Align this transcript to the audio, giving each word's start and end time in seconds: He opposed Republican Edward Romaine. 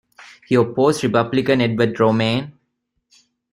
He 0.47 0.55
opposed 0.55 1.03
Republican 1.03 1.61
Edward 1.61 1.99
Romaine. 1.99 2.53